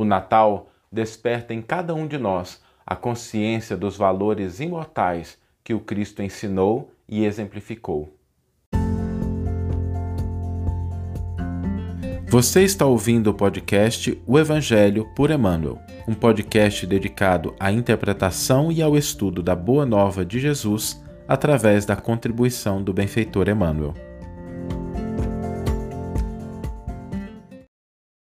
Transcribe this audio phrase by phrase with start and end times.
[0.00, 5.80] O Natal desperta em cada um de nós a consciência dos valores imortais que o
[5.80, 8.10] Cristo ensinou e exemplificou.
[12.26, 15.78] Você está ouvindo o podcast O Evangelho por Emmanuel,
[16.08, 21.94] um podcast dedicado à interpretação e ao estudo da Boa Nova de Jesus através da
[21.94, 23.92] contribuição do benfeitor Emmanuel.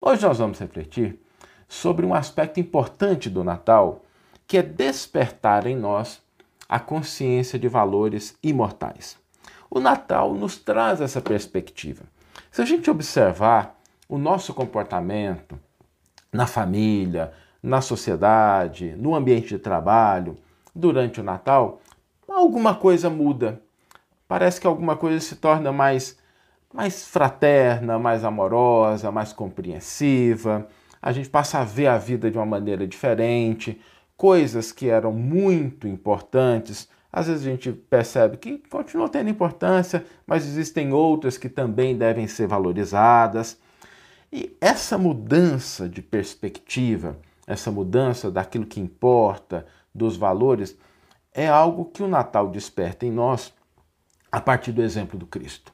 [0.01, 1.24] Hoje nós vamos refletir
[1.67, 4.03] sobre um aspecto importante do Natal,
[4.47, 6.21] que é despertar em nós
[6.67, 9.17] a consciência de valores imortais.
[9.69, 12.03] O Natal nos traz essa perspectiva.
[12.51, 15.59] Se a gente observar o nosso comportamento
[16.31, 20.37] na família, na sociedade, no ambiente de trabalho,
[20.73, 21.81] durante o Natal,
[22.27, 23.61] alguma coisa muda.
[24.27, 26.17] Parece que alguma coisa se torna mais
[26.73, 30.67] mais fraterna, mais amorosa, mais compreensiva.
[31.05, 33.79] A gente passa a ver a vida de uma maneira diferente.
[34.17, 40.47] Coisas que eram muito importantes, às vezes a gente percebe que continuam tendo importância, mas
[40.47, 43.55] existem outras que também devem ser valorizadas.
[44.33, 50.75] E essa mudança de perspectiva, essa mudança daquilo que importa, dos valores,
[51.31, 53.53] é algo que o Natal desperta em nós
[54.31, 55.71] a partir do exemplo do Cristo.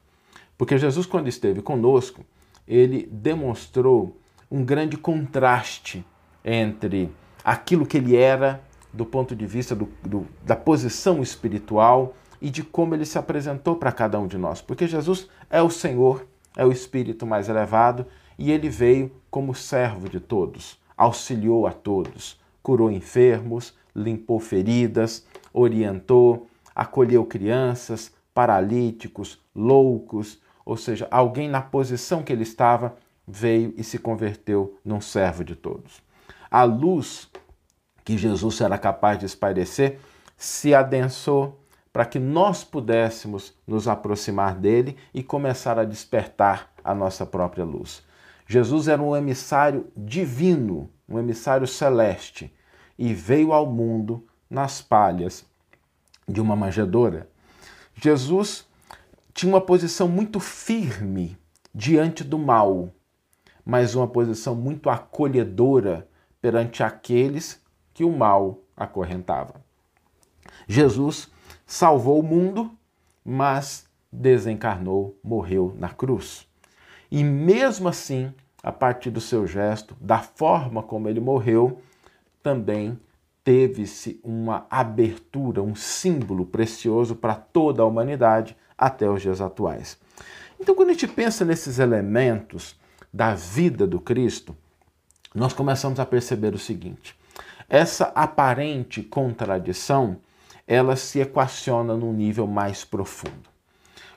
[0.57, 2.25] Porque Jesus, quando esteve conosco,
[2.67, 4.20] ele demonstrou
[4.51, 6.05] um grande contraste
[6.43, 7.09] entre
[7.43, 12.61] aquilo que ele era do ponto de vista do, do, da posição espiritual e de
[12.61, 14.61] como ele se apresentou para cada um de nós.
[14.61, 16.27] Porque Jesus é o Senhor,
[16.57, 18.05] é o Espírito mais elevado
[18.37, 26.47] e ele veio como servo de todos, auxiliou a todos, curou enfermos, limpou feridas, orientou,
[26.75, 33.97] acolheu crianças, paralíticos, loucos, ou seja, alguém na posição que ele estava veio e se
[33.97, 36.01] converteu num servo de todos.
[36.49, 37.29] A luz
[38.03, 39.99] que Jesus era capaz de espairecer
[40.37, 41.61] se adensou
[41.93, 48.03] para que nós pudéssemos nos aproximar dele e começar a despertar a nossa própria luz.
[48.47, 52.53] Jesus era um emissário divino, um emissário celeste,
[52.97, 55.45] e veio ao mundo nas palhas
[56.27, 57.29] de uma manjedoura.
[57.95, 58.65] Jesus
[59.33, 61.37] tinha uma posição muito firme
[61.73, 62.93] diante do mal,
[63.65, 66.07] mas uma posição muito acolhedora
[66.41, 67.61] perante aqueles
[67.93, 69.55] que o mal acorrentava.
[70.67, 71.29] Jesus
[71.65, 72.71] salvou o mundo,
[73.23, 76.47] mas desencarnou, morreu na cruz.
[77.09, 78.33] E mesmo assim,
[78.63, 81.81] a partir do seu gesto, da forma como ele morreu,
[82.41, 82.99] também
[83.43, 89.97] teve-se uma abertura, um símbolo precioso para toda a humanidade até os dias atuais.
[90.59, 92.79] Então, quando a gente pensa nesses elementos
[93.13, 94.55] da vida do Cristo,
[95.33, 97.15] nós começamos a perceber o seguinte:
[97.69, 100.17] essa aparente contradição,
[100.67, 103.49] ela se equaciona num nível mais profundo.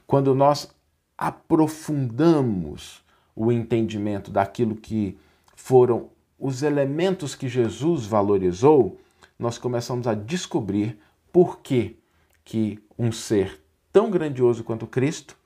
[0.06, 0.72] Quando nós
[1.16, 3.02] aprofundamos
[3.34, 5.18] o entendimento daquilo que
[5.56, 9.00] foram os elementos que Jesus valorizou,
[9.38, 10.98] nós começamos a descobrir
[11.32, 11.96] por que,
[12.44, 13.60] que um ser
[13.92, 15.36] tão grandioso quanto Cristo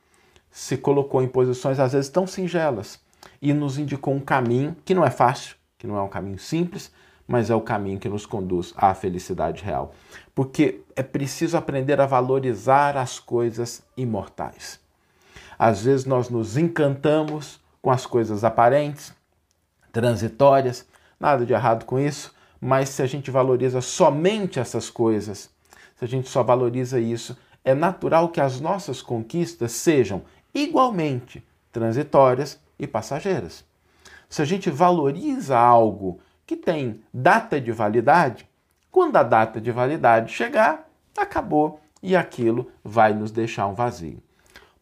[0.50, 3.00] se colocou em posições às vezes tão singelas
[3.40, 6.90] e nos indicou um caminho que não é fácil, que não é um caminho simples,
[7.26, 9.92] mas é o caminho que nos conduz à felicidade real.
[10.34, 14.80] Porque é preciso aprender a valorizar as coisas imortais.
[15.58, 19.12] Às vezes nós nos encantamos com as coisas aparentes,
[19.92, 20.86] transitórias,
[21.20, 25.50] nada de errado com isso, mas se a gente valoriza somente essas coisas,
[25.96, 30.22] se a gente só valoriza isso, é natural que as nossas conquistas sejam
[30.54, 33.64] igualmente transitórias e passageiras.
[34.28, 38.48] Se a gente valoriza algo que tem data de validade,
[38.90, 44.22] quando a data de validade chegar, acabou e aquilo vai nos deixar um vazio.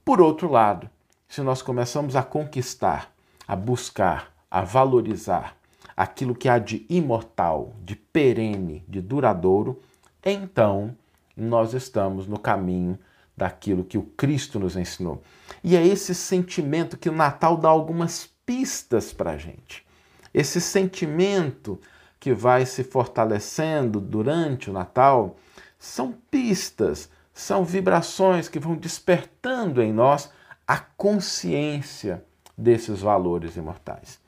[0.04, 0.88] Por outro lado,
[1.28, 3.12] se nós começamos a conquistar,
[3.46, 5.56] a buscar, a valorizar
[5.96, 9.82] aquilo que há de imortal, de perene, de duradouro,
[10.24, 10.96] então
[11.36, 12.98] nós estamos no caminho
[13.36, 15.22] daquilo que o Cristo nos ensinou.
[15.62, 19.84] E é esse sentimento que o Natal dá algumas pistas para a gente.
[20.32, 21.80] Esse sentimento
[22.18, 25.36] que vai se fortalecendo durante o Natal
[25.78, 30.30] são pistas, são vibrações que vão despertando em nós
[30.66, 32.24] a consciência
[32.56, 34.18] desses valores imortais.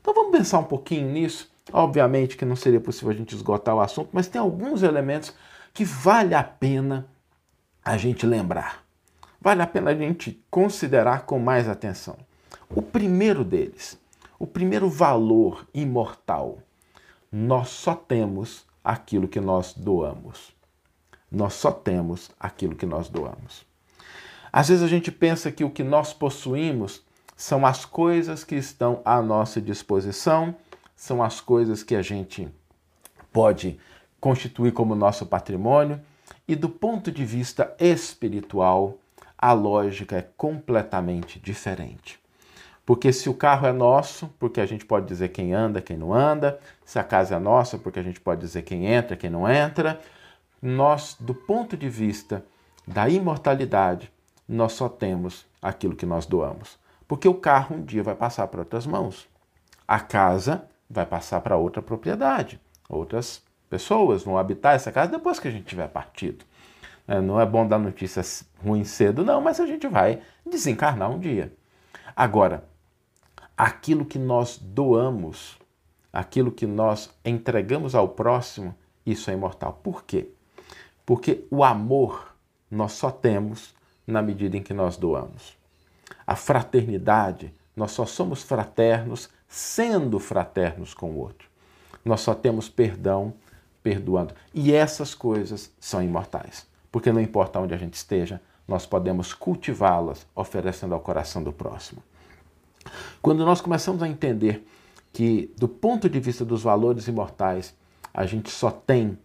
[0.00, 1.50] Então vamos pensar um pouquinho nisso.
[1.72, 5.32] Obviamente que não seria possível a gente esgotar o assunto, mas tem alguns elementos
[5.72, 7.06] que vale a pena
[7.90, 8.84] a gente lembrar.
[9.40, 12.16] Vale a pena a gente considerar com mais atenção.
[12.68, 13.98] O primeiro deles,
[14.38, 16.58] o primeiro valor imortal.
[17.32, 20.52] Nós só temos aquilo que nós doamos.
[21.28, 23.66] Nós só temos aquilo que nós doamos.
[24.52, 27.02] Às vezes a gente pensa que o que nós possuímos
[27.36, 30.54] são as coisas que estão à nossa disposição,
[30.94, 32.48] são as coisas que a gente
[33.32, 33.80] pode
[34.20, 36.00] constituir como nosso patrimônio,
[36.50, 38.98] e do ponto de vista espiritual,
[39.38, 42.18] a lógica é completamente diferente.
[42.84, 46.12] Porque se o carro é nosso, porque a gente pode dizer quem anda, quem não
[46.12, 49.48] anda, se a casa é nossa, porque a gente pode dizer quem entra, quem não
[49.48, 50.00] entra,
[50.60, 52.44] nós, do ponto de vista
[52.84, 54.10] da imortalidade,
[54.48, 56.76] nós só temos aquilo que nós doamos.
[57.06, 59.28] Porque o carro um dia vai passar para outras mãos.
[59.86, 62.60] A casa vai passar para outra propriedade.
[62.88, 66.44] Outras pessoas vão habitar essa casa depois que a gente tiver partido.
[67.06, 71.18] É, não é bom dar notícias ruins cedo, não, mas a gente vai desencarnar um
[71.18, 71.52] dia.
[72.14, 72.64] Agora,
[73.56, 75.56] aquilo que nós doamos,
[76.12, 78.74] aquilo que nós entregamos ao próximo,
[79.06, 79.80] isso é imortal.
[79.82, 80.28] Por quê?
[81.06, 82.34] Porque o amor
[82.70, 83.74] nós só temos
[84.06, 85.56] na medida em que nós doamos.
[86.26, 91.48] A fraternidade, nós só somos fraternos sendo fraternos com o outro.
[92.04, 93.34] Nós só temos perdão
[93.82, 94.34] perdoando.
[94.52, 100.26] E essas coisas são imortais, porque não importa onde a gente esteja, nós podemos cultivá-las
[100.34, 102.02] oferecendo ao coração do próximo.
[103.20, 104.66] Quando nós começamos a entender
[105.12, 107.74] que, do ponto de vista dos valores imortais,
[108.14, 109.18] a gente só tem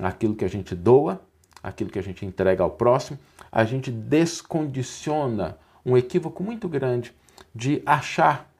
[0.00, 1.20] aquilo que a gente doa,
[1.62, 3.18] aquilo que a gente entrega ao próximo,
[3.50, 7.12] a gente descondiciona um equívoco muito grande
[7.54, 8.50] de achar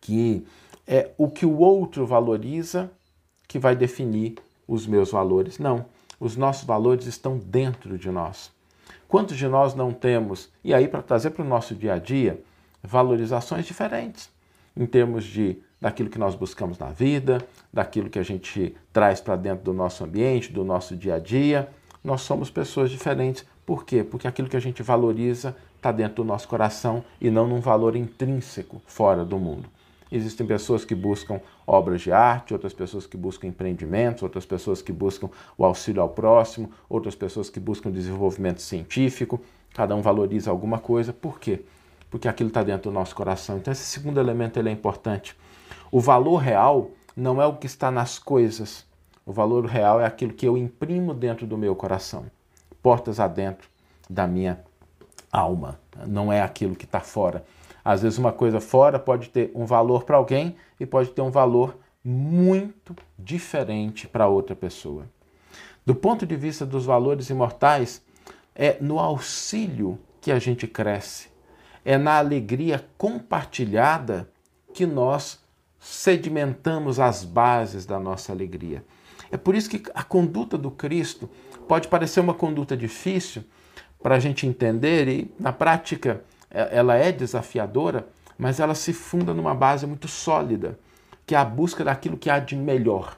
[0.00, 0.44] que
[0.86, 2.90] é o que o outro valoriza
[3.46, 4.34] que vai definir
[4.72, 5.58] os meus valores.
[5.58, 5.84] Não,
[6.18, 8.50] os nossos valores estão dentro de nós.
[9.06, 12.42] Quantos de nós não temos, e aí para trazer para o nosso dia a dia,
[12.82, 14.30] valorizações diferentes
[14.74, 19.36] em termos de daquilo que nós buscamos na vida, daquilo que a gente traz para
[19.36, 21.68] dentro do nosso ambiente, do nosso dia a dia.
[22.02, 23.44] Nós somos pessoas diferentes.
[23.66, 24.02] Por quê?
[24.02, 27.96] Porque aquilo que a gente valoriza está dentro do nosso coração e não num valor
[27.96, 29.68] intrínseco fora do mundo.
[30.14, 34.92] Existem pessoas que buscam obras de arte, outras pessoas que buscam empreendimentos, outras pessoas que
[34.92, 39.40] buscam o auxílio ao próximo, outras pessoas que buscam desenvolvimento científico.
[39.72, 41.14] Cada um valoriza alguma coisa.
[41.14, 41.64] Por quê?
[42.10, 43.56] Porque aquilo está dentro do nosso coração.
[43.56, 45.34] Então, esse segundo elemento ele é importante.
[45.90, 48.84] O valor real não é o que está nas coisas.
[49.24, 52.26] O valor real é aquilo que eu imprimo dentro do meu coração,
[52.82, 53.66] portas adentro
[54.10, 54.60] da minha
[55.30, 55.80] alma.
[56.06, 57.42] Não é aquilo que está fora.
[57.84, 61.30] Às vezes, uma coisa fora pode ter um valor para alguém e pode ter um
[61.30, 65.06] valor muito diferente para outra pessoa.
[65.84, 68.02] Do ponto de vista dos valores imortais,
[68.54, 71.28] é no auxílio que a gente cresce,
[71.84, 74.28] é na alegria compartilhada
[74.72, 75.40] que nós
[75.80, 78.84] sedimentamos as bases da nossa alegria.
[79.30, 81.28] É por isso que a conduta do Cristo
[81.66, 83.42] pode parecer uma conduta difícil
[84.00, 88.06] para a gente entender e, na prática, ela é desafiadora,
[88.36, 90.78] mas ela se funda numa base muito sólida,
[91.26, 93.16] que é a busca daquilo que há de melhor,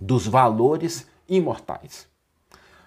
[0.00, 2.08] dos valores imortais.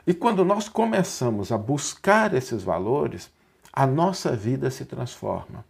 [0.08, 3.32] E quando nós começamos a buscar esses valores,
[3.72, 5.64] a nossa vida se transforma,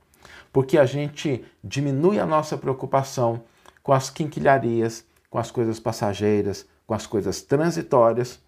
[0.53, 3.43] porque a gente diminui a nossa preocupação
[3.83, 8.39] com as quinquilharias, com as coisas passageiras, com as coisas transitórias,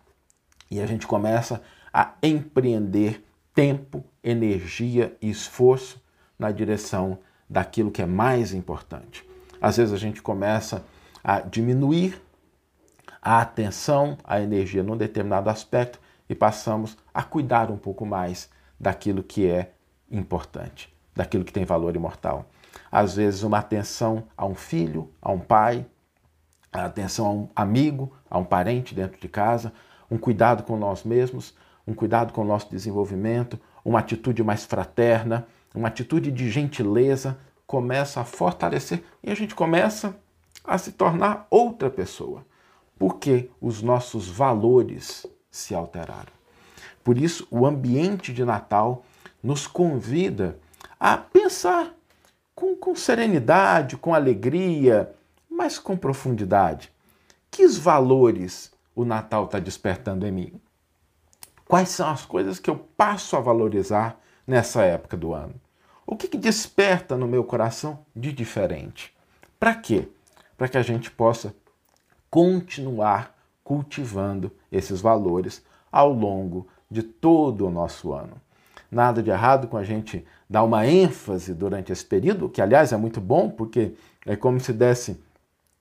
[0.70, 1.62] e a gente começa
[1.94, 3.24] a empreender
[3.54, 6.02] tempo, energia e esforço
[6.38, 9.28] na direção daquilo que é mais importante.
[9.62, 10.84] Às vezes a gente começa
[11.24, 12.22] a diminuir
[13.22, 18.50] a atenção, a energia num determinado aspecto e passamos a cuidar um pouco mais
[18.80, 19.74] daquilo que é
[20.10, 22.46] importante, daquilo que tem valor imortal.
[22.92, 25.86] Às vezes, uma atenção a um filho, a um pai,
[26.72, 29.74] a atenção a um amigo, a um parente dentro de casa,
[30.10, 31.54] um cuidado com nós mesmos,
[31.86, 38.22] um cuidado com o nosso desenvolvimento, uma atitude mais fraterna, uma atitude de gentileza começa
[38.22, 40.16] a fortalecer e a gente começa
[40.64, 42.46] a se tornar outra pessoa,
[43.00, 46.32] porque os nossos valores se alteraram.
[47.04, 49.04] Por isso, o ambiente de Natal
[49.42, 50.60] nos convida
[51.00, 51.96] a pensar
[52.54, 55.12] com, com serenidade, com alegria,
[55.50, 56.92] mas com profundidade.
[57.50, 60.62] Que valores o Natal está despertando em mim?
[61.72, 65.54] Quais são as coisas que eu passo a valorizar nessa época do ano?
[66.06, 69.16] O que, que desperta no meu coração de diferente?
[69.58, 70.10] Para quê?
[70.58, 71.56] Para que a gente possa
[72.30, 78.36] continuar cultivando esses valores ao longo de todo o nosso ano.
[78.92, 82.98] nada de errado com a gente dar uma ênfase durante esse período, que aliás é
[82.98, 83.94] muito bom, porque
[84.26, 85.24] é como se desse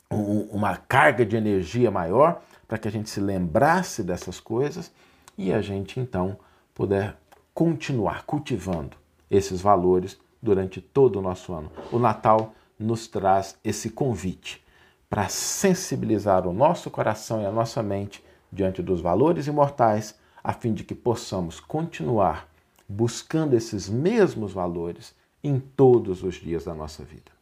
[0.09, 4.93] uma carga de energia maior para que a gente se lembrasse dessas coisas
[5.41, 6.37] e a gente então
[6.75, 7.17] puder
[7.55, 8.95] continuar cultivando
[9.31, 11.73] esses valores durante todo o nosso ano.
[11.91, 14.63] O Natal nos traz esse convite
[15.09, 20.75] para sensibilizar o nosso coração e a nossa mente diante dos valores imortais, a fim
[20.75, 22.47] de que possamos continuar
[22.87, 27.33] buscando esses mesmos valores em todos os dias da nossa vida.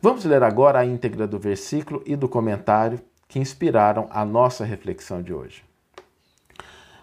[0.00, 5.22] Vamos ler agora a íntegra do versículo e do comentário que inspiraram a nossa reflexão
[5.22, 5.69] de hoje.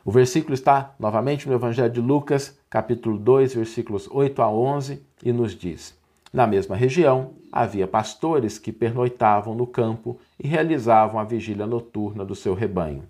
[0.08, 5.34] O versículo está novamente no Evangelho de Lucas, capítulo 2, versículos 8 a 11, e
[5.34, 6.00] nos diz:
[6.32, 12.36] Na mesma região havia pastores que pernoitavam no campo e realizavam a vigília noturna do
[12.36, 13.04] seu rebanho.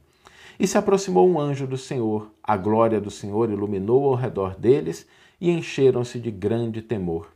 [0.60, 5.08] E se aproximou um anjo do Senhor, a glória do Senhor iluminou ao redor deles
[5.40, 7.28] e encheram-se de grande temor.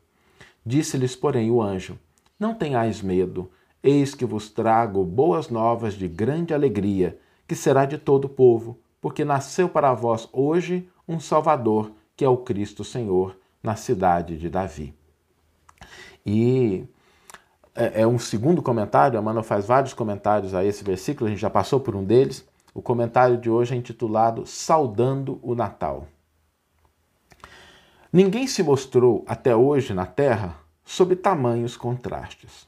[0.65, 1.99] Disse-lhes, porém, o anjo:
[2.39, 3.47] Não tenhais medo,
[3.83, 8.80] eis que vos trago boas novas de grande alegria, que será de todo o povo
[9.01, 14.47] porque nasceu para vós hoje um Salvador, que é o Cristo Senhor, na cidade de
[14.47, 14.93] Davi.
[16.23, 16.85] E
[17.75, 21.41] é, é um segundo comentário, a Mano faz vários comentários a esse versículo, a gente
[21.41, 22.47] já passou por um deles.
[22.73, 26.07] O comentário de hoje é intitulado Saudando o Natal.
[28.13, 32.67] Ninguém se mostrou até hoje na terra sob tamanhos contrastes.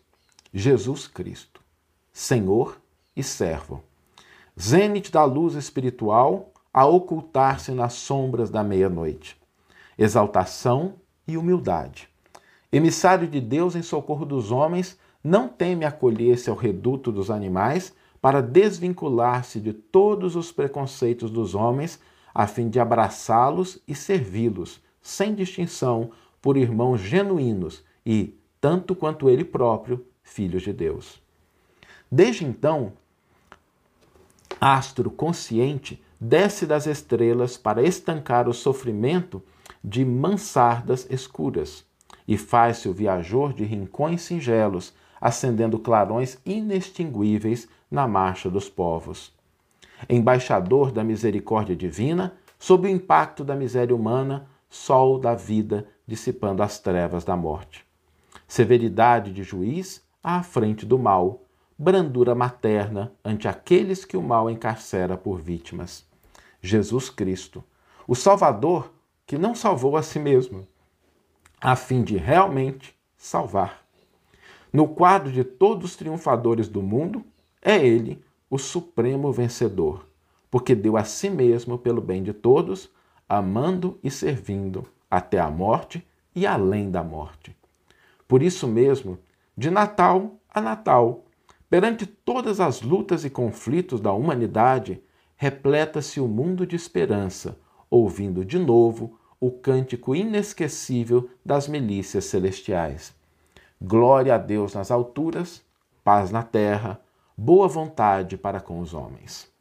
[0.53, 1.61] Jesus Cristo,
[2.11, 2.81] Senhor
[3.15, 3.83] e servo
[4.59, 9.37] zênite da luz espiritual a ocultar-se nas sombras da meia-noite.
[9.97, 10.95] Exaltação
[11.27, 12.09] e humildade.
[12.71, 18.41] Emissário de Deus em socorro dos homens, não teme acolher-se ao reduto dos animais para
[18.41, 21.99] desvincular-se de todos os preconceitos dos homens,
[22.33, 29.45] a fim de abraçá-los e servi-los, sem distinção, por irmãos genuínos e, tanto quanto ele
[29.45, 31.21] próprio, filhos de Deus.
[32.11, 32.93] Desde então,
[34.63, 39.43] astro consciente desce das estrelas para estancar o sofrimento
[39.83, 41.85] de mansardas escuras
[42.25, 49.33] e faz-se o viajor de rincões singelos, acendendo clarões inextinguíveis na marcha dos povos.
[50.09, 56.79] Embaixador da misericórdia divina, sob o impacto da miséria humana, sol da vida dissipando as
[56.79, 57.85] trevas da morte.
[58.47, 61.41] Severidade de juiz à frente do mal,
[61.77, 66.05] brandura materna ante aqueles que o mal encarcera por vítimas.
[66.61, 67.63] Jesus Cristo,
[68.07, 68.91] o Salvador
[69.25, 70.67] que não salvou a si mesmo,
[71.59, 73.83] a fim de realmente salvar.
[74.71, 77.23] No quadro de todos os triunfadores do mundo,
[77.61, 80.05] é ele o supremo vencedor,
[80.51, 82.89] porque deu a si mesmo pelo bem de todos,
[83.27, 87.55] amando e servindo até a morte e além da morte.
[88.27, 89.17] Por isso mesmo,
[89.57, 91.22] de Natal a Natal,
[91.73, 95.01] Perante todas as lutas e conflitos da humanidade,
[95.35, 97.57] repleta-se o mundo de esperança,
[97.89, 103.11] ouvindo de novo o cântico inesquecível das milícias celestiais.
[103.81, 105.63] Glória a Deus nas alturas,
[106.03, 107.01] paz na terra,
[107.35, 109.51] boa vontade para com os homens.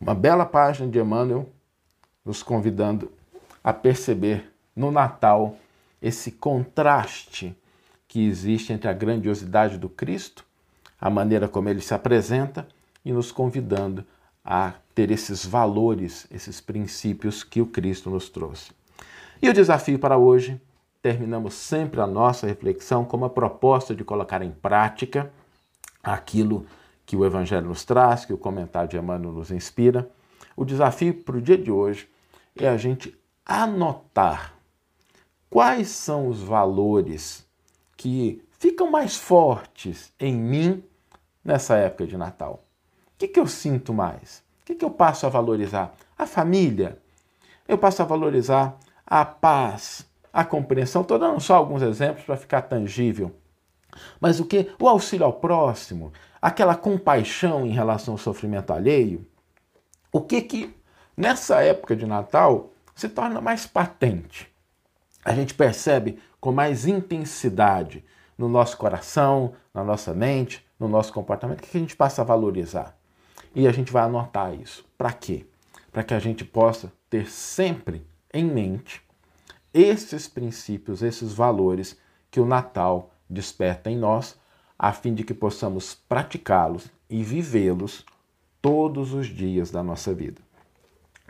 [0.00, 1.48] Uma bela página de Emmanuel
[2.24, 3.12] nos convidando
[3.62, 5.56] a perceber no Natal
[6.02, 7.56] esse contraste
[8.08, 10.44] que existe entre a grandiosidade do Cristo
[11.04, 12.66] a maneira como ele se apresenta
[13.04, 14.06] e nos convidando
[14.42, 18.72] a ter esses valores, esses princípios que o Cristo nos trouxe.
[19.42, 20.58] E o desafio para hoje,
[21.02, 25.30] terminamos sempre a nossa reflexão com uma proposta de colocar em prática
[26.02, 26.64] aquilo
[27.04, 30.10] que o Evangelho nos traz, que o comentário de Emmanuel nos inspira.
[30.56, 32.08] O desafio para o dia de hoje
[32.56, 34.54] é a gente anotar
[35.50, 37.46] quais são os valores
[37.94, 40.82] que ficam mais fortes em mim
[41.44, 42.64] nessa época de Natal?
[43.08, 44.42] O que, que eu sinto mais?
[44.62, 45.94] O que, que eu passo a valorizar?
[46.16, 46.98] A família.
[47.68, 51.02] Eu passo a valorizar a paz, a compreensão.
[51.02, 53.34] Estou dando só alguns exemplos para ficar tangível.
[54.20, 54.72] Mas o que?
[54.80, 59.26] O auxílio ao próximo, aquela compaixão em relação ao sofrimento alheio.
[60.10, 60.76] O que que
[61.16, 64.52] nessa época de Natal se torna mais patente?
[65.24, 68.04] A gente percebe com mais intensidade
[68.36, 72.24] no nosso coração, na nossa mente, no nosso comportamento, o que a gente passa a
[72.24, 72.96] valorizar?
[73.54, 74.84] E a gente vai anotar isso.
[74.98, 75.46] Para quê?
[75.92, 79.00] Para que a gente possa ter sempre em mente
[79.72, 81.96] esses princípios, esses valores
[82.30, 84.36] que o Natal desperta em nós,
[84.78, 88.04] a fim de que possamos praticá-los e vivê-los
[88.60, 90.40] todos os dias da nossa vida.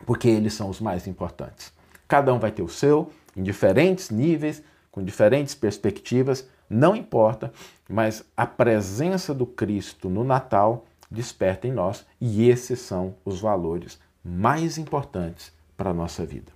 [0.07, 1.73] Porque eles são os mais importantes.
[2.09, 7.53] Cada um vai ter o seu, em diferentes níveis, com diferentes perspectivas, não importa,
[7.89, 13.99] mas a presença do Cristo no Natal desperta em nós e esses são os valores
[14.25, 16.53] mais importantes para a nossa vida.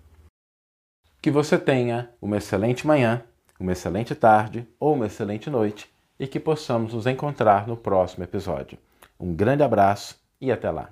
[1.21, 3.23] Que você tenha uma excelente manhã,
[3.59, 8.79] uma excelente tarde ou uma excelente noite e que possamos nos encontrar no próximo episódio.
[9.19, 10.91] Um grande abraço e até lá!